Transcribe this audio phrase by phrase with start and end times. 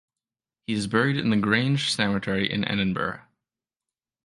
[0.65, 3.21] He is buried in the Grange cemetery in Edinburgh.